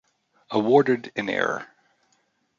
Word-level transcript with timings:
Awarded 0.49 1.11
in 1.15 1.29
error. 1.29 1.67